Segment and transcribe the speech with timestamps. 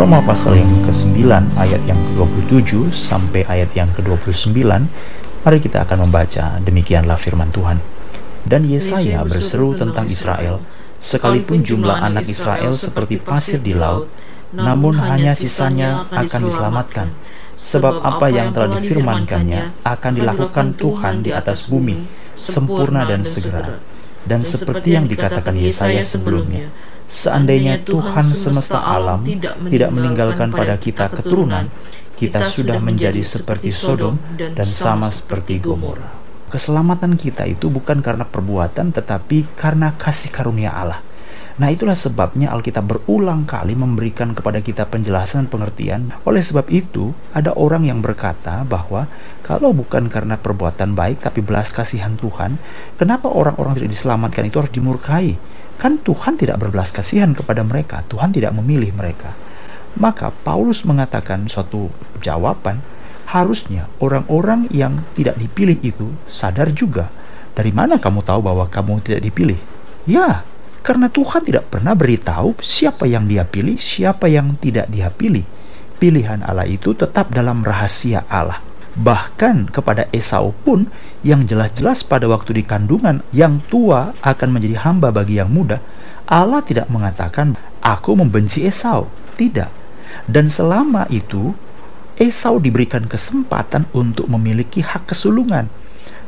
[0.00, 1.28] Roma pasal yang ke-9
[1.60, 4.64] ayat yang ke-27 sampai ayat yang ke-29
[5.44, 6.56] Mari kita akan membaca.
[6.64, 7.84] Demikianlah firman Tuhan.
[8.48, 10.64] Dan Yesaya berseru tentang Israel
[10.96, 14.08] Sekalipun jumlah anak Israel seperti pasir di laut
[14.56, 17.12] Namun hanya sisanya akan diselamatkan.
[17.60, 22.08] Sebab apa yang telah difirmankannya akan dilakukan Tuhan di atas bumi
[22.40, 23.76] Sempurna dan segera.
[24.24, 26.72] Dan seperti yang dikatakan Yesaya sebelumnya
[27.10, 29.26] Seandainya Tuhan semesta alam
[29.66, 31.66] tidak meninggalkan pada kita keturunan,
[32.14, 36.06] kita sudah menjadi seperti Sodom dan sama seperti Gomora.
[36.54, 41.02] Keselamatan kita itu bukan karena perbuatan, tetapi karena kasih karunia Allah.
[41.60, 46.14] Nah, itulah sebabnya Alkitab berulang kali memberikan kepada kita penjelasan pengertian.
[46.24, 49.10] Oleh sebab itu, ada orang yang berkata bahwa
[49.44, 52.56] kalau bukan karena perbuatan baik tapi belas kasihan Tuhan,
[52.96, 55.36] kenapa orang-orang tidak diselamatkan itu harus dimurkai?
[55.80, 59.32] Kan Tuhan tidak berbelas kasihan kepada mereka, Tuhan tidak memilih mereka.
[59.96, 61.88] Maka Paulus mengatakan suatu
[62.20, 62.84] jawaban,
[63.32, 67.08] harusnya orang-orang yang tidak dipilih itu sadar juga.
[67.56, 69.56] Dari mana kamu tahu bahwa kamu tidak dipilih?
[70.04, 70.44] Ya,
[70.84, 75.48] karena Tuhan tidak pernah beritahu siapa yang dia pilih, siapa yang tidak dia pilih.
[75.96, 78.69] Pilihan Allah itu tetap dalam rahasia Allah.
[78.98, 80.90] Bahkan kepada Esau pun
[81.22, 85.78] yang jelas-jelas pada waktu di kandungan yang tua akan menjadi hamba bagi yang muda,
[86.26, 89.06] Allah tidak mengatakan aku membenci Esau.
[89.38, 89.70] Tidak.
[90.26, 91.54] Dan selama itu
[92.18, 95.70] Esau diberikan kesempatan untuk memiliki hak kesulungan.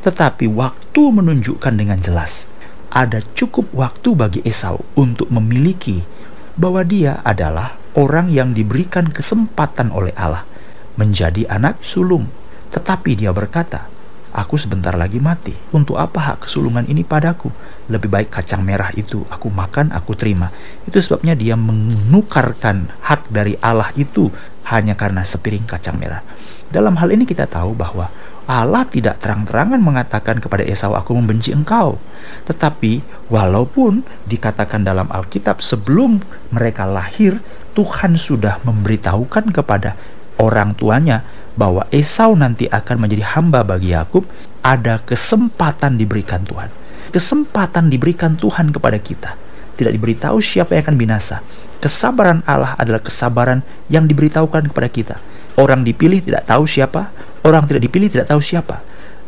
[0.03, 2.47] Tetapi waktu menunjukkan dengan jelas
[2.93, 6.05] ada cukup waktu bagi Esau untuk memiliki
[6.53, 10.45] bahwa dia adalah orang yang diberikan kesempatan oleh Allah
[10.93, 12.29] menjadi anak sulung
[12.73, 13.93] tetapi dia berkata,
[14.33, 15.53] Aku sebentar lagi mati.
[15.69, 17.53] Untuk apa hak kesulungan ini padaku?
[17.85, 20.49] Lebih baik kacang merah itu aku makan, aku terima.
[20.89, 24.33] Itu sebabnya dia menukarkan hak dari Allah itu
[24.73, 26.25] hanya karena sepiring kacang merah.
[26.73, 28.09] Dalam hal ini kita tahu bahwa
[28.49, 32.01] Allah tidak terang-terangan mengatakan kepada Esau, "Aku membenci engkau."
[32.49, 37.37] Tetapi, walaupun dikatakan dalam Alkitab sebelum mereka lahir,
[37.77, 39.93] Tuhan sudah memberitahukan kepada
[40.39, 41.21] orang tuanya
[41.53, 44.25] bahwa Esau nanti akan menjadi hamba bagi Yakub,
[44.65, 46.71] ada kesempatan diberikan Tuhan.
[47.13, 49.37] Kesempatan diberikan Tuhan kepada kita.
[49.77, 51.45] Tidak diberitahu siapa yang akan binasa.
[51.77, 55.15] Kesabaran Allah adalah kesabaran yang diberitahukan kepada kita.
[55.53, 57.13] Orang dipilih tidak tahu siapa,
[57.45, 58.81] orang tidak dipilih tidak tahu siapa.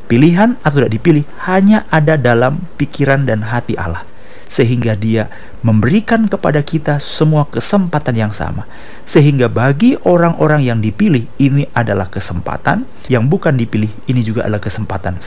[0.06, 4.06] Pilihan atau tidak dipilih hanya ada dalam pikiran dan hati Allah
[4.46, 5.30] sehingga dia
[5.66, 8.70] memberikan kepada kita semua kesempatan yang sama.
[9.06, 15.26] Sehingga bagi orang-orang yang dipilih ini adalah kesempatan, yang bukan dipilih ini juga adalah kesempatan.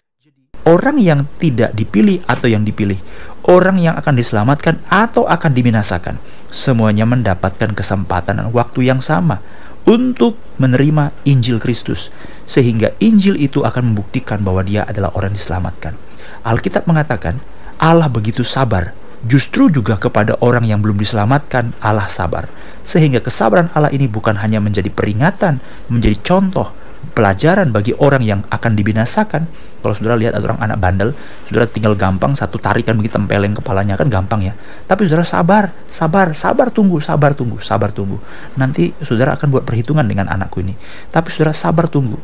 [0.67, 3.01] Orang yang tidak dipilih atau yang dipilih,
[3.49, 6.21] orang yang akan diselamatkan atau akan dibinasakan,
[6.53, 9.41] semuanya mendapatkan kesempatan dan waktu yang sama
[9.89, 12.13] untuk menerima Injil Kristus,
[12.45, 15.97] sehingga Injil itu akan membuktikan bahwa dia adalah orang diselamatkan.
[16.45, 17.41] Alkitab mengatakan,
[17.81, 18.93] Allah begitu sabar
[19.27, 22.47] Justru juga kepada orang yang belum diselamatkan, Allah sabar.
[22.87, 25.59] Sehingga kesabaran Allah ini bukan hanya menjadi peringatan,
[25.91, 26.71] menjadi contoh,
[27.19, 29.51] pelajaran bagi orang yang akan dibinasakan.
[29.83, 31.11] Kalau saudara lihat ada orang anak bandel,
[31.51, 34.55] saudara tinggal gampang satu tarikan begitu tempeleng kepalanya kan gampang ya.
[34.87, 38.23] Tapi saudara sabar, sabar, sabar tunggu, sabar tunggu, sabar tunggu.
[38.55, 40.79] Nanti saudara akan buat perhitungan dengan anakku ini.
[41.11, 42.19] Tapi saudara sabar tunggu.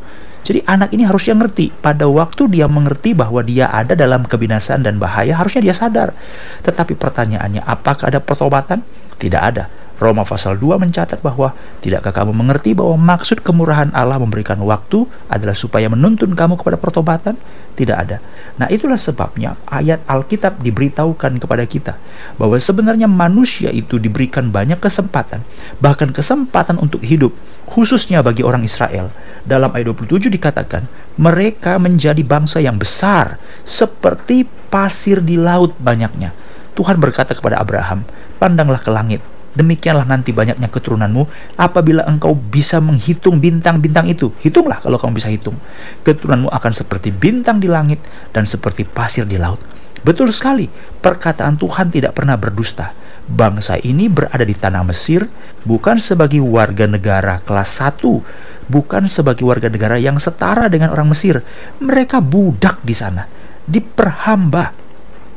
[0.45, 5.01] Jadi anak ini harusnya ngerti pada waktu dia mengerti bahwa dia ada dalam kebinasaan dan
[5.01, 6.13] bahaya harusnya dia sadar.
[6.61, 8.85] Tetapi pertanyaannya apakah ada pertobatan?
[9.17, 9.65] Tidak ada.
[9.95, 15.55] Roma pasal 2 mencatat bahwa tidakkah kamu mengerti bahwa maksud kemurahan Allah memberikan waktu adalah
[15.55, 17.39] supaya menuntun kamu kepada pertobatan?
[17.75, 18.19] Tidak ada.
[18.55, 21.99] Nah, itulah sebabnya ayat Alkitab diberitahukan kepada kita
[22.39, 25.43] bahwa sebenarnya manusia itu diberikan banyak kesempatan,
[25.79, 27.35] bahkan kesempatan untuk hidup,
[27.67, 29.11] khususnya bagi orang Israel.
[29.43, 30.87] Dalam ayat 27 dikatakan,
[31.19, 36.31] mereka menjadi bangsa yang besar, seperti pasir di laut banyaknya.
[36.75, 38.03] Tuhan berkata kepada Abraham,
[38.39, 39.23] "Pandanglah ke langit,
[39.55, 41.25] demikianlah nanti banyaknya keturunanmu.
[41.57, 45.57] Apabila engkau bisa menghitung bintang-bintang itu hitunglah kalau kamu bisa hitung.
[46.03, 47.97] Keturunanmu akan seperti bintang di langit
[48.35, 49.57] dan seperti pasir di laut.
[50.05, 50.69] Betul sekali
[51.01, 52.93] perkataan Tuhan tidak pernah berdusta.
[53.25, 55.25] Bangsa ini berada di tanah Mesir
[55.65, 61.41] bukan sebagai warga negara kelas 1 bukan sebagai warga negara yang setara dengan orang Mesir.
[61.81, 63.25] Mereka budak di sana
[63.65, 64.84] diperhamba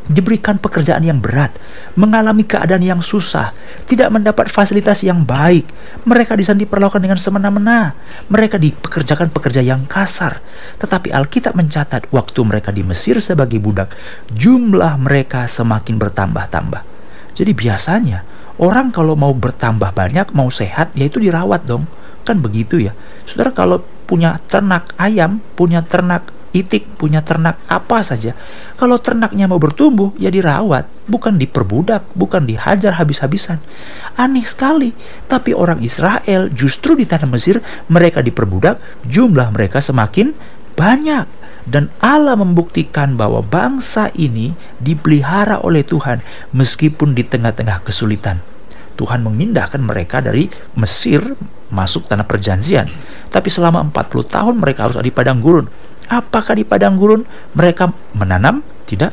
[0.09, 1.55] diberikan pekerjaan yang berat,
[1.95, 3.53] mengalami keadaan yang susah,
[3.85, 5.69] tidak mendapat fasilitas yang baik.
[6.09, 7.93] Mereka di sana diperlakukan dengan semena-mena.
[8.33, 10.41] Mereka dipekerjakan pekerja yang kasar.
[10.81, 13.93] Tetapi Alkitab mencatat waktu mereka di Mesir sebagai budak,
[14.33, 16.83] jumlah mereka semakin bertambah-tambah.
[17.37, 18.25] Jadi biasanya
[18.59, 21.87] Orang kalau mau bertambah banyak, mau sehat, ya itu dirawat dong.
[22.27, 22.93] Kan begitu ya.
[23.23, 26.27] Saudara kalau punya ternak ayam, punya ternak
[26.59, 28.35] itik, punya ternak apa saja.
[28.75, 33.63] Kalau ternaknya mau bertumbuh, ya dirawat, bukan diperbudak, bukan dihajar habis-habisan.
[34.19, 34.93] Aneh sekali,
[35.31, 40.35] tapi orang Israel justru di tanah Mesir mereka diperbudak, jumlah mereka semakin
[40.75, 41.27] banyak.
[41.69, 46.25] Dan Allah membuktikan bahwa bangsa ini dipelihara oleh Tuhan
[46.57, 48.41] meskipun di tengah-tengah kesulitan.
[48.97, 51.23] Tuhan memindahkan mereka dari Mesir
[51.69, 52.89] masuk tanah perjanjian.
[53.29, 55.69] Tapi selama 40 tahun mereka harus ada di padang gurun.
[56.09, 58.65] Apakah di padang gurun mereka menanam?
[58.89, 59.13] Tidak.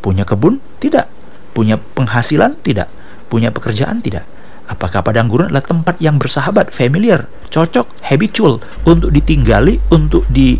[0.00, 0.56] Punya kebun?
[0.80, 1.04] Tidak.
[1.52, 2.56] Punya penghasilan?
[2.64, 2.88] Tidak.
[3.28, 4.00] Punya pekerjaan?
[4.00, 4.24] Tidak.
[4.70, 10.56] Apakah padang gurun adalah tempat yang bersahabat, familiar, cocok, habitual untuk ditinggali, untuk di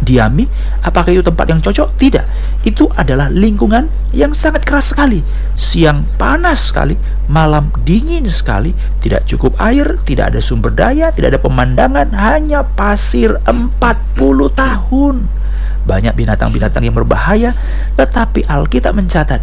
[0.00, 0.48] diami,
[0.84, 1.96] apakah itu tempat yang cocok?
[1.96, 2.24] Tidak.
[2.64, 5.20] Itu adalah lingkungan yang sangat keras sekali.
[5.56, 6.96] Siang panas sekali,
[7.28, 8.72] malam dingin sekali,
[9.04, 13.56] tidak cukup air, tidak ada sumber daya, tidak ada pemandangan, hanya pasir 40
[14.52, 15.28] tahun.
[15.84, 17.56] Banyak binatang-binatang yang berbahaya,
[17.96, 19.40] tetapi Alkitab mencatat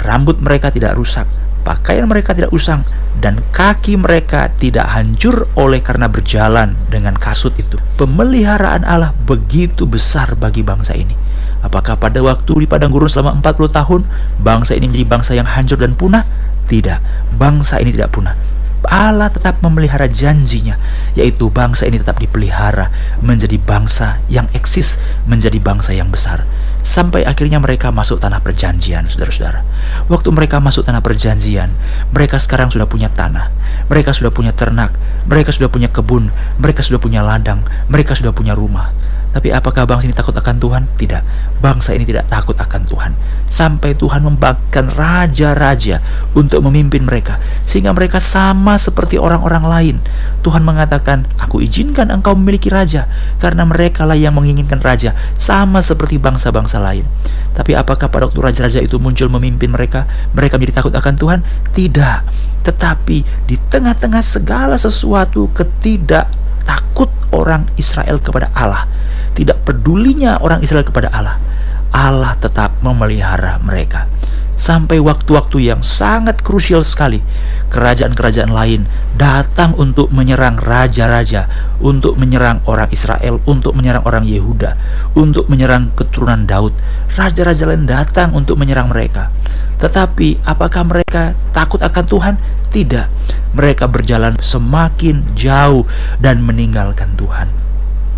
[0.00, 1.28] rambut mereka tidak rusak,
[1.62, 2.82] pakaian mereka tidak usang,
[3.20, 7.76] dan kaki mereka tidak hancur oleh karena berjalan dengan kasut itu.
[8.00, 11.12] Pemeliharaan Allah begitu besar bagi bangsa ini.
[11.60, 14.00] Apakah pada waktu di padang gurun selama 40 tahun
[14.40, 16.24] bangsa ini menjadi bangsa yang hancur dan punah?
[16.64, 16.98] Tidak,
[17.36, 18.32] bangsa ini tidak punah.
[18.88, 20.80] Allah tetap memelihara janjinya,
[21.12, 22.88] yaitu bangsa ini tetap dipelihara
[23.20, 24.96] menjadi bangsa yang eksis,
[25.28, 26.48] menjadi bangsa yang besar
[26.80, 29.62] sampai akhirnya mereka masuk tanah perjanjian, saudara-saudara.
[30.08, 31.70] Waktu mereka masuk tanah perjanjian,
[32.10, 33.52] mereka sekarang sudah punya tanah,
[33.86, 34.96] mereka sudah punya ternak,
[35.28, 38.92] mereka sudah punya kebun, mereka sudah punya ladang, mereka sudah punya rumah.
[39.30, 40.82] Tapi apakah bangsa ini takut akan Tuhan?
[40.98, 41.22] Tidak.
[41.62, 43.12] Bangsa ini tidak takut akan Tuhan.
[43.46, 46.02] Sampai Tuhan membagikan raja-raja
[46.34, 47.38] untuk memimpin mereka.
[47.62, 49.96] Sehingga mereka sama seperti orang-orang lain.
[50.42, 53.06] Tuhan mengatakan, aku izinkan engkau memiliki raja.
[53.38, 55.14] Karena mereka lah yang menginginkan raja.
[55.38, 57.06] Sama seperti bangsa-bangsa lain.
[57.54, 60.10] Tapi apakah pada waktu raja-raja itu muncul memimpin mereka?
[60.34, 61.38] Mereka menjadi takut akan Tuhan?
[61.70, 62.18] Tidak.
[62.66, 66.39] Tetapi di tengah-tengah segala sesuatu ketidak
[66.70, 68.86] takut orang Israel kepada Allah
[69.34, 71.40] tidak pedulinya orang Israel kepada Allah,
[71.94, 74.06] Allah tetap memelihara mereka.
[74.60, 77.24] Sampai waktu-waktu yang sangat krusial sekali,
[77.72, 78.84] kerajaan-kerajaan lain
[79.16, 81.48] datang untuk menyerang raja-raja,
[81.80, 84.76] untuk menyerang orang Israel, untuk menyerang orang Yehuda,
[85.16, 86.76] untuk menyerang keturunan Daud.
[87.16, 89.32] Raja-raja lain datang untuk menyerang mereka.
[89.80, 92.34] Tetapi apakah mereka takut akan Tuhan?
[92.68, 93.06] Tidak.
[93.56, 95.88] Mereka berjalan semakin jauh
[96.20, 97.69] dan meninggalkan Tuhan.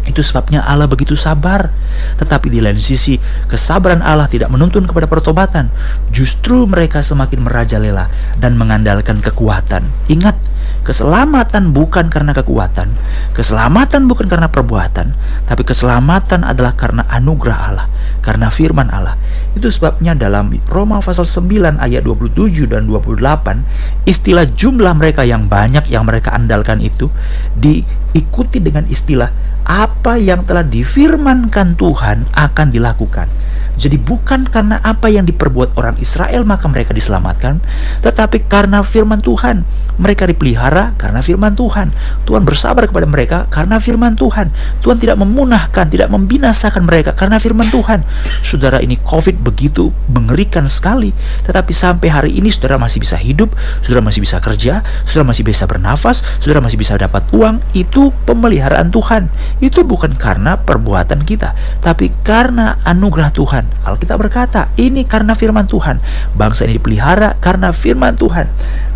[0.03, 1.71] Itu sebabnya Allah begitu sabar.
[2.19, 5.71] Tetapi di lain sisi, kesabaran Allah tidak menuntun kepada pertobatan.
[6.11, 8.11] Justru mereka semakin merajalela
[8.43, 9.87] dan mengandalkan kekuatan.
[10.11, 10.35] Ingat,
[10.83, 12.99] keselamatan bukan karena kekuatan.
[13.33, 15.15] Keselamatan bukan karena perbuatan.
[15.47, 17.87] Tapi keselamatan adalah karena anugerah Allah.
[18.19, 19.15] Karena firman Allah.
[19.55, 25.87] Itu sebabnya dalam Roma pasal 9 ayat 27 dan 28, istilah jumlah mereka yang banyak
[25.93, 27.13] yang mereka andalkan itu
[27.55, 33.29] diikuti dengan istilah apa yang telah difirmankan Tuhan akan dilakukan.
[33.77, 37.65] Jadi bukan karena apa yang diperbuat orang Israel maka mereka diselamatkan,
[38.05, 39.65] tetapi karena firman Tuhan.
[39.93, 41.93] Mereka dipelihara karena firman Tuhan.
[42.25, 44.49] Tuhan bersabar kepada mereka karena firman Tuhan.
[44.81, 48.05] Tuhan tidak memunahkan, tidak membinasakan mereka karena firman Tuhan.
[48.41, 51.13] Saudara ini COVID begitu mengerikan sekali,
[51.45, 53.53] tetapi sampai hari ini saudara masih bisa hidup,
[53.85, 58.89] saudara masih bisa kerja, saudara masih bisa bernafas, saudara masih bisa dapat uang, itu pemeliharaan
[58.89, 59.29] Tuhan.
[59.61, 61.53] Itu bukan karena perbuatan kita,
[61.85, 63.87] tapi karena anugerah Tuhan Tuhan.
[63.87, 66.03] Alkitab berkata, ini karena firman Tuhan.
[66.35, 68.47] Bangsa ini dipelihara karena firman Tuhan.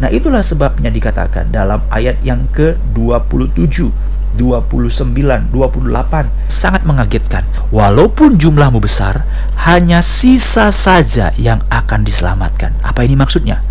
[0.02, 3.90] Nah itulah sebabnya dikatakan dalam ayat yang ke-27
[4.36, 5.16] 29,
[5.48, 7.48] 28 sangat mengagetkan.
[7.72, 9.24] Walaupun jumlahmu besar,
[9.64, 12.76] hanya sisa saja yang akan diselamatkan.
[12.84, 13.64] Apa ini maksudnya?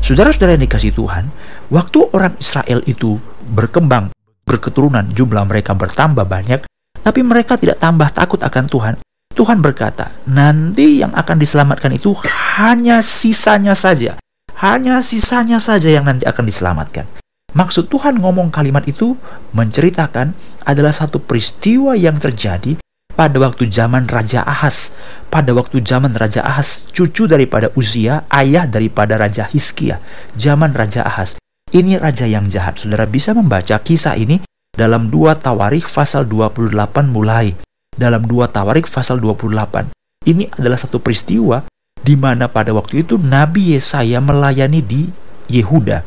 [0.00, 1.28] Saudara-saudara yang dikasih Tuhan,
[1.68, 4.08] waktu orang Israel itu berkembang,
[4.48, 6.64] berketurunan, jumlah mereka bertambah banyak,
[7.04, 9.05] tapi mereka tidak tambah takut akan Tuhan.
[9.36, 12.16] Tuhan berkata, nanti yang akan diselamatkan itu
[12.56, 14.16] hanya sisanya saja.
[14.56, 17.04] Hanya sisanya saja yang nanti akan diselamatkan.
[17.52, 19.12] Maksud Tuhan ngomong kalimat itu
[19.52, 20.32] menceritakan
[20.64, 22.80] adalah satu peristiwa yang terjadi
[23.12, 24.96] pada waktu zaman Raja Ahas.
[25.28, 30.00] Pada waktu zaman Raja Ahas, cucu daripada Uzia, ayah daripada Raja Hiskia.
[30.32, 31.36] Zaman Raja Ahas.
[31.76, 32.80] Ini raja yang jahat.
[32.80, 34.40] Saudara bisa membaca kisah ini
[34.72, 36.72] dalam dua Tawarikh pasal 28
[37.04, 37.52] mulai
[37.96, 39.90] dalam dua Tawarik pasal 28.
[40.28, 41.64] Ini adalah satu peristiwa
[41.96, 45.02] di mana pada waktu itu Nabi Yesaya melayani di
[45.50, 46.04] Yehuda.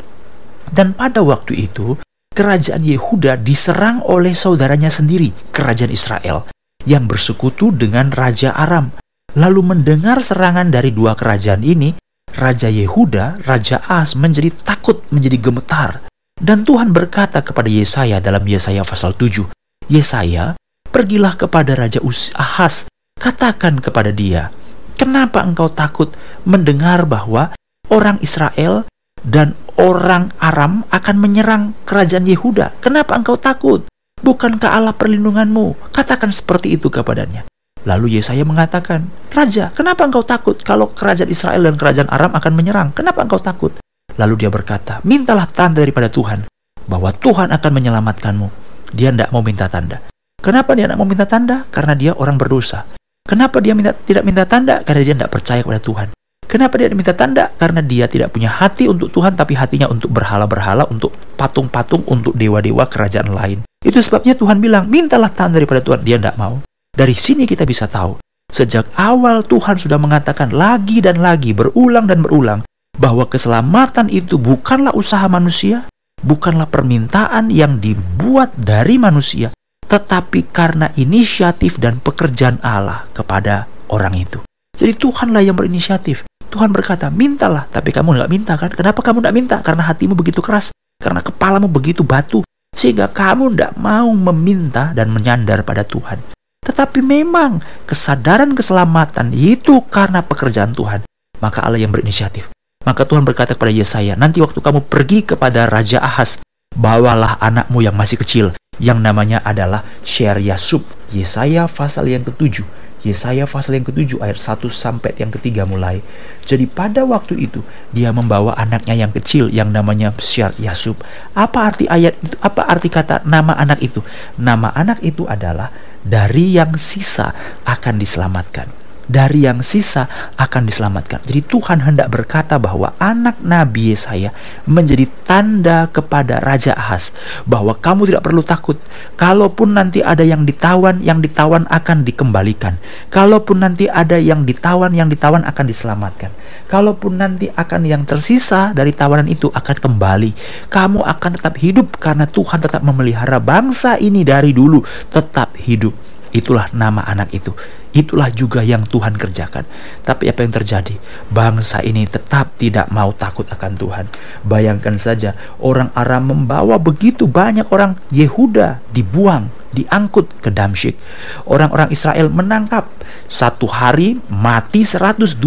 [0.70, 1.98] Dan pada waktu itu,
[2.32, 6.46] kerajaan Yehuda diserang oleh saudaranya sendiri, kerajaan Israel,
[6.86, 8.94] yang bersekutu dengan Raja Aram.
[9.36, 11.98] Lalu mendengar serangan dari dua kerajaan ini,
[12.38, 16.06] Raja Yehuda, Raja As menjadi takut, menjadi gemetar.
[16.40, 19.52] Dan Tuhan berkata kepada Yesaya dalam Yesaya pasal 7,
[19.92, 20.56] Yesaya,
[20.90, 22.02] pergilah kepada Raja
[22.36, 24.54] Ahas, katakan kepada dia,
[24.98, 27.54] kenapa engkau takut mendengar bahwa
[27.90, 28.86] orang Israel
[29.24, 32.82] dan orang Aram akan menyerang kerajaan Yehuda?
[32.84, 33.86] Kenapa engkau takut?
[34.20, 35.96] Bukankah Allah perlindunganmu?
[35.96, 37.48] Katakan seperti itu kepadanya.
[37.88, 42.92] Lalu Yesaya mengatakan, Raja, kenapa engkau takut kalau kerajaan Israel dan kerajaan Aram akan menyerang?
[42.92, 43.72] Kenapa engkau takut?
[44.20, 46.44] Lalu dia berkata, mintalah tanda daripada Tuhan,
[46.92, 48.48] bahwa Tuhan akan menyelamatkanmu.
[48.92, 50.04] Dia tidak mau minta tanda.
[50.40, 51.68] Kenapa dia tidak mau minta tanda?
[51.68, 52.88] Karena dia orang berdosa.
[53.28, 54.80] Kenapa dia minta, tidak minta tanda?
[54.88, 56.08] Karena dia tidak percaya kepada Tuhan.
[56.50, 57.52] Kenapa dia minta tanda?
[57.60, 62.90] Karena dia tidak punya hati untuk Tuhan, tapi hatinya untuk berhala-berhala, untuk patung-patung, untuk dewa-dewa
[62.90, 63.60] kerajaan lain.
[63.86, 66.02] Itu sebabnya Tuhan bilang, mintalah tanda daripada Tuhan.
[66.02, 66.58] Dia tidak mau.
[66.90, 68.18] Dari sini kita bisa tahu,
[68.50, 72.66] sejak awal Tuhan sudah mengatakan lagi dan lagi, berulang dan berulang,
[72.98, 75.86] bahwa keselamatan itu bukanlah usaha manusia,
[76.26, 79.54] bukanlah permintaan yang dibuat dari manusia,
[79.90, 84.38] tetapi karena inisiatif dan pekerjaan Allah kepada orang itu.
[84.78, 86.24] Jadi Tuhanlah yang berinisiatif.
[86.50, 88.70] Tuhan berkata, mintalah, tapi kamu nggak minta kan?
[88.74, 89.56] Kenapa kamu nggak minta?
[89.62, 92.42] Karena hatimu begitu keras, karena kepalamu begitu batu,
[92.74, 96.22] sehingga kamu tidak mau meminta dan menyandar pada Tuhan.
[96.66, 101.06] Tetapi memang kesadaran keselamatan itu karena pekerjaan Tuhan.
[101.42, 102.50] Maka Allah yang berinisiatif.
[102.86, 106.42] Maka Tuhan berkata kepada Yesaya, nanti waktu kamu pergi kepada Raja Ahaz,
[106.74, 108.46] bawalah anakmu yang masih kecil,
[108.80, 110.88] yang namanya adalah Sher Yasub.
[111.12, 112.66] Yesaya pasal yang ketujuh.
[113.00, 116.04] Yesaya pasal yang ketujuh ayat 1 sampai yang ketiga mulai.
[116.44, 117.64] Jadi pada waktu itu
[117.96, 121.00] dia membawa anaknya yang kecil yang namanya Syar Yasub.
[121.32, 122.36] Apa arti ayat itu?
[122.44, 124.04] Apa arti kata nama anak itu?
[124.36, 125.72] Nama anak itu adalah
[126.04, 127.32] dari yang sisa
[127.64, 130.06] akan diselamatkan dari yang sisa
[130.38, 131.26] akan diselamatkan.
[131.26, 134.30] Jadi Tuhan hendak berkata bahwa anak Nabi Yesaya
[134.70, 137.12] menjadi tanda kepada Raja Ahaz
[137.50, 138.78] bahwa kamu tidak perlu takut.
[139.18, 142.78] Kalaupun nanti ada yang ditawan, yang ditawan akan dikembalikan.
[143.10, 146.32] Kalaupun nanti ada yang ditawan, yang ditawan akan diselamatkan.
[146.70, 150.32] Kalaupun nanti akan yang tersisa dari tawanan itu akan kembali.
[150.70, 155.98] Kamu akan tetap hidup karena Tuhan tetap memelihara bangsa ini dari dulu tetap hidup.
[156.30, 157.52] Itulah nama anak itu.
[157.90, 159.66] Itulah juga yang Tuhan kerjakan.
[160.06, 160.94] Tapi apa yang terjadi?
[161.34, 164.06] Bangsa ini tetap tidak mau takut akan Tuhan.
[164.46, 171.02] Bayangkan saja, orang Aram membawa begitu banyak orang Yehuda dibuang, diangkut ke Damsyik.
[171.50, 172.86] Orang-orang Israel menangkap.
[173.26, 175.42] Satu hari mati 120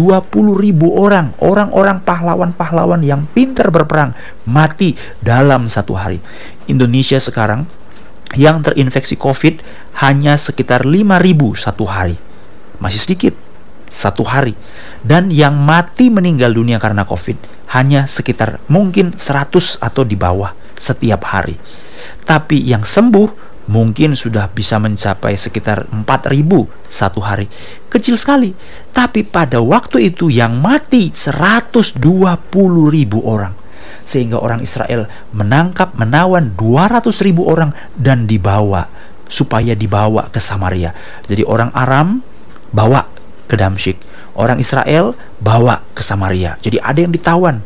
[0.59, 1.31] ribu orang.
[1.39, 4.11] Orang-orang pahlawan-pahlawan yang pintar berperang
[4.43, 6.19] mati dalam satu hari.
[6.67, 7.71] Indonesia sekarang
[8.33, 9.61] yang terinfeksi COVID
[10.03, 12.17] hanya sekitar 5.000 satu hari.
[12.81, 13.33] Masih sedikit,
[13.89, 14.57] satu hari.
[15.05, 21.29] Dan yang mati meninggal dunia karena COVID hanya sekitar mungkin 100 atau di bawah setiap
[21.29, 21.57] hari.
[22.25, 27.47] Tapi yang sembuh mungkin sudah bisa mencapai sekitar 4.000 satu hari.
[27.87, 28.51] Kecil sekali.
[28.91, 32.01] Tapi pada waktu itu yang mati 120.000
[33.23, 33.62] orang
[34.03, 38.87] sehingga orang Israel menangkap menawan 200 ribu orang dan dibawa
[39.27, 40.93] supaya dibawa ke Samaria.
[41.25, 42.21] Jadi orang Aram
[42.69, 43.07] bawa
[43.47, 43.97] ke Damsyik,
[44.37, 46.59] orang Israel bawa ke Samaria.
[46.61, 47.63] Jadi ada yang ditawan,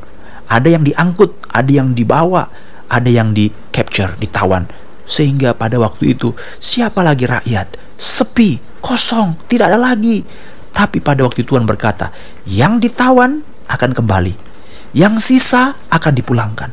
[0.47, 2.47] ada yang diangkut, ada yang dibawa,
[2.87, 4.69] ada yang di capture, ditawan.
[5.07, 7.79] Sehingga pada waktu itu siapa lagi rakyat?
[7.97, 10.23] Sepi, kosong, tidak ada lagi.
[10.71, 12.13] Tapi pada waktu Tuhan berkata,
[12.45, 14.46] yang ditawan akan kembali
[14.95, 16.71] yang sisa akan dipulangkan.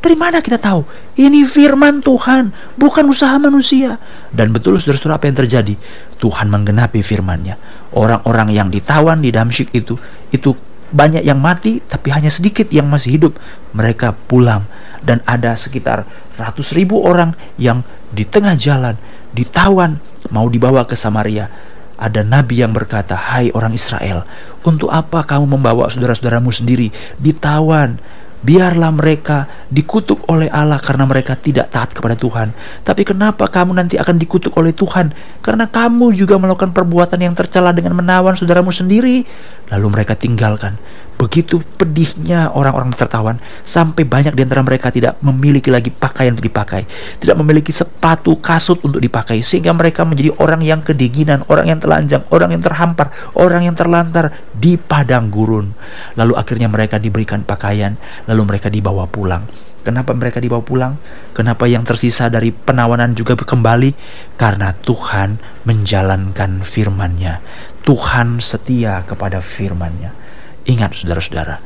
[0.00, 0.80] Dari mana kita tahu?
[1.20, 4.00] Ini firman Tuhan, bukan usaha manusia.
[4.32, 5.74] Dan betul saudara-saudara apa yang terjadi?
[6.16, 7.60] Tuhan menggenapi firmannya.
[7.92, 10.00] Orang-orang yang ditawan di Damsyik itu,
[10.32, 10.56] itu
[10.88, 13.36] banyak yang mati, tapi hanya sedikit yang masih hidup.
[13.76, 14.64] Mereka pulang.
[15.04, 16.08] Dan ada sekitar
[16.40, 18.96] ratus ribu orang yang di tengah jalan,
[19.36, 20.00] ditawan,
[20.32, 21.52] mau dibawa ke Samaria
[22.00, 24.24] ada nabi yang berkata, "Hai orang Israel,
[24.64, 26.88] untuk apa kamu membawa saudara-saudaramu sendiri
[27.20, 28.00] ditawan?
[28.40, 32.56] Biarlah mereka dikutuk oleh Allah karena mereka tidak taat kepada Tuhan.
[32.80, 35.12] Tapi kenapa kamu nanti akan dikutuk oleh Tuhan?
[35.44, 39.28] Karena kamu juga melakukan perbuatan yang tercela dengan menawan saudaramu sendiri."
[39.68, 40.80] Lalu mereka tinggalkan.
[41.20, 46.88] Begitu pedihnya orang-orang tertawan sampai banyak di antara mereka tidak memiliki lagi pakaian untuk dipakai,
[47.20, 52.24] tidak memiliki sepatu kasut untuk dipakai sehingga mereka menjadi orang yang kedinginan, orang yang telanjang,
[52.32, 55.76] orang yang terhampar, orang yang terlantar di padang gurun.
[56.16, 59.44] Lalu akhirnya mereka diberikan pakaian, lalu mereka dibawa pulang.
[59.80, 60.96] Kenapa mereka dibawa pulang?
[61.36, 63.92] Kenapa yang tersisa dari penawanan juga kembali?
[64.40, 67.40] Karena Tuhan menjalankan firman-Nya.
[67.80, 70.19] Tuhan setia kepada firman-Nya.
[70.68, 71.56] Ingat saudara-saudara,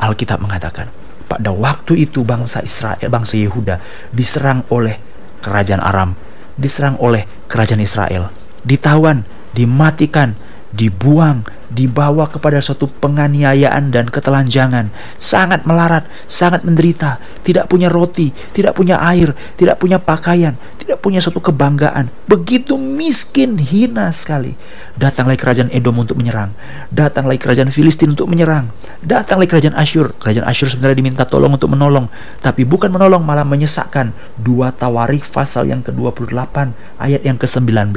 [0.00, 0.88] Alkitab mengatakan,
[1.28, 3.80] pada waktu itu bangsa Israel, bangsa Yehuda
[4.14, 4.96] diserang oleh
[5.44, 6.16] kerajaan Aram,
[6.56, 8.32] diserang oleh kerajaan Israel,
[8.64, 10.34] ditawan, dimatikan,
[10.72, 14.88] dibuang, dibawa kepada suatu penganiayaan dan ketelanjangan,
[15.20, 21.20] sangat melarat, sangat menderita, tidak punya roti, tidak punya air, tidak punya pakaian, tidak punya
[21.20, 24.56] suatu kebanggaan, begitu miskin, hina sekali.
[24.98, 26.56] Datang lagi kerajaan Edom untuk menyerang,
[26.90, 28.72] datang lagi kerajaan Filistin untuk menyerang,
[29.04, 30.16] datang lagi kerajaan Asyur.
[30.18, 32.08] Kerajaan Asyur sebenarnya diminta tolong untuk menolong,
[32.40, 34.10] tapi bukan menolong malah menyesakkan.
[34.40, 36.56] Dua Tawarik pasal yang ke-28
[36.98, 37.94] ayat yang ke-19.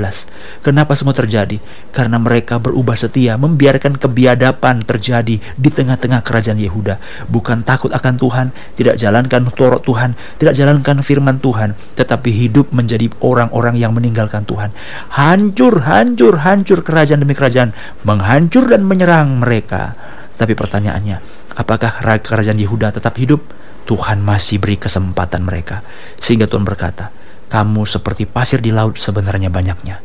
[0.61, 1.57] Kenapa semua terjadi?
[1.89, 6.97] Karena mereka berubah setia, membiarkan kebiadaban terjadi di tengah-tengah kerajaan Yehuda.
[7.29, 13.13] Bukan takut akan Tuhan, tidak jalankan Torah Tuhan, tidak jalankan firman Tuhan, tetapi hidup menjadi
[13.21, 14.73] orang-orang yang meninggalkan Tuhan.
[15.13, 19.93] Hancur, hancur, hancur kerajaan demi kerajaan, menghancur dan menyerang mereka.
[20.41, 21.21] Tapi pertanyaannya,
[21.53, 23.45] apakah kerajaan Yehuda tetap hidup?
[23.85, 25.85] Tuhan masih beri kesempatan mereka.
[26.17, 27.13] Sehingga Tuhan berkata,
[27.45, 30.01] kamu seperti pasir di laut sebenarnya banyaknya.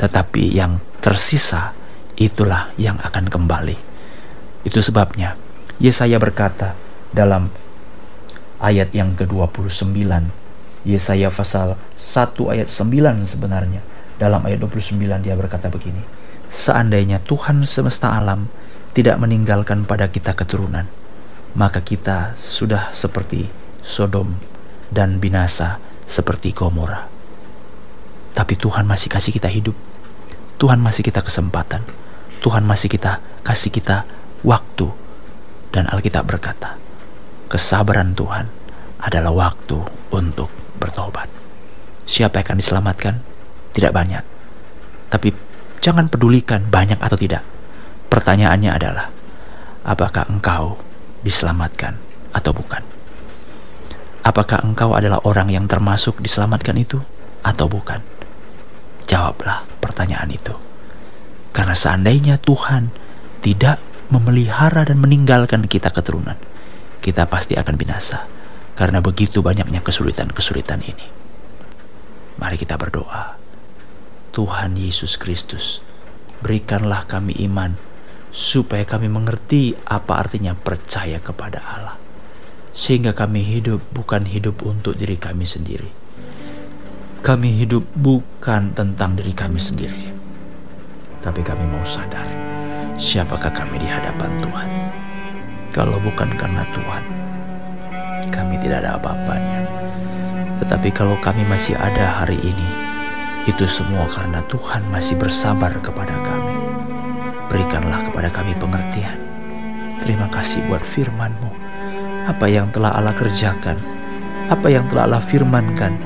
[0.00, 1.83] Tetapi yang tersisa
[2.18, 3.76] itulah yang akan kembali.
[4.64, 5.36] Itu sebabnya
[5.82, 6.78] Yesaya berkata
[7.10, 7.50] dalam
[8.62, 9.92] ayat yang ke-29
[10.84, 13.82] Yesaya pasal 1 ayat 9 sebenarnya.
[14.14, 15.98] Dalam ayat 29 dia berkata begini
[16.46, 18.46] Seandainya Tuhan semesta alam
[18.94, 20.86] tidak meninggalkan pada kita keturunan
[21.54, 23.46] maka kita sudah seperti
[23.84, 24.38] Sodom
[24.90, 27.06] dan binasa seperti Gomora.
[28.34, 29.76] Tapi Tuhan masih kasih kita hidup.
[30.58, 31.82] Tuhan masih kita kesempatan
[32.44, 34.04] Tuhan masih kita kasih kita
[34.44, 34.92] waktu
[35.72, 36.76] dan Alkitab berkata,
[37.48, 38.52] kesabaran Tuhan
[39.00, 39.80] adalah waktu
[40.12, 41.32] untuk bertobat.
[42.04, 43.14] Siapa yang akan diselamatkan?
[43.72, 44.24] Tidak banyak.
[45.08, 45.32] Tapi
[45.80, 47.40] jangan pedulikan banyak atau tidak.
[48.12, 49.08] Pertanyaannya adalah,
[49.88, 50.76] apakah engkau
[51.24, 51.96] diselamatkan
[52.36, 52.84] atau bukan?
[54.20, 57.00] Apakah engkau adalah orang yang termasuk diselamatkan itu
[57.40, 58.04] atau bukan?
[59.08, 60.73] Jawablah pertanyaan itu.
[61.54, 62.90] Karena seandainya Tuhan
[63.38, 63.78] tidak
[64.10, 66.34] memelihara dan meninggalkan kita keturunan,
[66.98, 68.26] kita pasti akan binasa.
[68.74, 71.06] Karena begitu banyaknya kesulitan-kesulitan ini.
[72.42, 73.38] Mari kita berdoa.
[74.34, 75.78] Tuhan Yesus Kristus,
[76.42, 77.78] berikanlah kami iman
[78.34, 81.94] supaya kami mengerti apa artinya percaya kepada Allah.
[82.74, 85.86] Sehingga kami hidup bukan hidup untuk diri kami sendiri.
[87.22, 90.23] Kami hidup bukan tentang diri kami sendiri
[91.24, 92.44] tapi kami mau sadar
[92.94, 94.70] siapakah kami di hadapan Tuhan.
[95.74, 97.04] Kalau bukan karena Tuhan,
[98.30, 99.66] kami tidak ada apa-apanya.
[100.62, 102.68] Tetapi kalau kami masih ada hari ini,
[103.50, 106.56] itu semua karena Tuhan masih bersabar kepada kami.
[107.50, 109.18] Berikanlah kepada kami pengertian.
[109.98, 111.50] Terima kasih buat firman-Mu.
[112.30, 113.76] Apa yang telah Allah kerjakan,
[114.46, 115.98] apa yang telah Allah firmankan,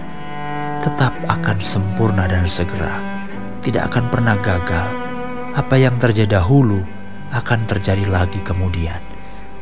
[0.81, 2.97] tetap akan sempurna dan segera.
[3.61, 5.08] Tidak akan pernah gagal
[5.57, 6.85] apa yang terjadi dahulu
[7.33, 9.01] akan terjadi lagi kemudian.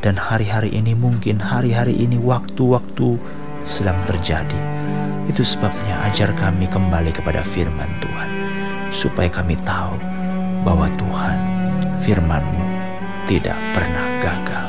[0.03, 3.17] Dan hari-hari ini mungkin hari-hari ini waktu-waktu
[3.67, 4.59] sedang terjadi.
[5.27, 8.29] Itu sebabnya ajar kami kembali kepada firman Tuhan.
[8.93, 9.99] Supaya kami tahu
[10.63, 11.37] bahwa Tuhan
[11.99, 12.63] firmanmu
[13.27, 14.67] tidak pernah gagal.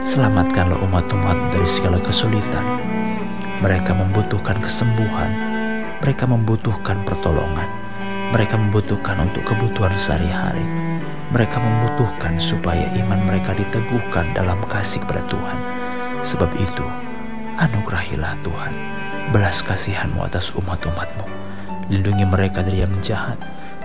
[0.00, 2.64] Selamatkanlah umat-umat dari segala kesulitan.
[3.60, 5.32] Mereka membutuhkan kesembuhan.
[6.00, 7.83] Mereka membutuhkan pertolongan
[8.34, 10.66] mereka membutuhkan untuk kebutuhan sehari-hari.
[11.30, 15.58] Mereka membutuhkan supaya iman mereka diteguhkan dalam kasih kepada Tuhan.
[16.18, 16.82] Sebab itu,
[17.62, 18.74] anugerahilah Tuhan,
[19.30, 21.26] belas kasihanmu atas umat-umatmu.
[21.94, 23.38] Lindungi mereka dari yang jahat,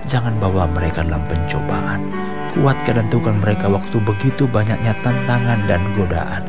[0.10, 2.10] jangan bawa mereka dalam pencobaan.
[2.58, 6.42] Kuatkan dan teguhkan mereka waktu begitu banyaknya tantangan dan godaan,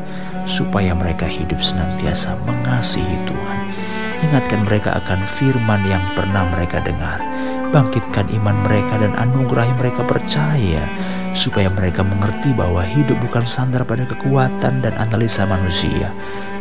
[0.48, 3.60] supaya mereka hidup senantiasa mengasihi Tuhan.
[4.24, 7.20] Ingatkan mereka akan firman yang pernah mereka dengar,
[7.70, 10.82] Bangkitkan iman mereka dan anugerahi mereka percaya
[11.38, 16.10] supaya mereka mengerti bahwa hidup bukan sandar pada kekuatan dan analisa manusia,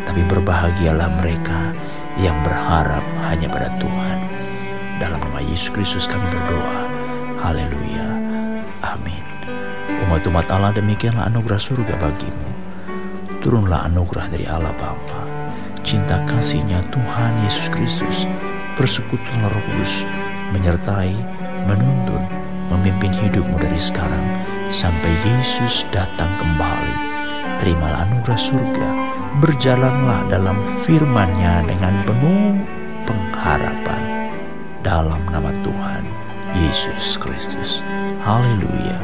[0.06, 1.74] tapi berbahagialah mereka
[2.22, 4.17] yang berharap hanya pada Tuhan.
[5.02, 6.82] Dalam nama Yesus Kristus kami berdoa.
[7.41, 8.06] Haleluya.
[8.86, 9.24] Amin.
[10.06, 12.50] Umat-umat Allah demikianlah anugerah surga bagimu.
[13.41, 15.26] Turunlah anugerah dari Allah Bapa,
[15.82, 18.30] cinta kasihnya Tuhan Yesus Kristus,
[18.76, 20.04] persekutuan Roh Kudus,
[20.53, 21.13] menyertai,
[21.65, 22.23] menuntun,
[22.69, 24.23] memimpin hidupmu dari sekarang
[24.69, 26.95] sampai Yesus datang kembali.
[27.59, 28.88] Terimalah anugerah surga,
[29.43, 32.55] berjalanlah dalam firman-Nya dengan penuh
[33.03, 34.31] pengharapan
[34.79, 36.03] dalam nama Tuhan
[36.55, 37.83] Yesus Kristus.
[38.23, 38.97] Haleluya,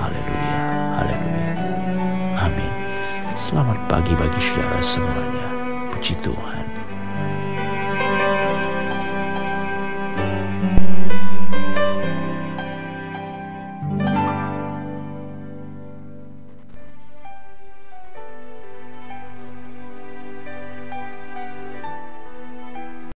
[0.00, 0.60] haleluya,
[0.96, 1.52] haleluya.
[2.40, 2.72] Amin.
[3.36, 5.46] Selamat pagi bagi saudara semuanya.
[5.92, 6.69] Puji Tuhan.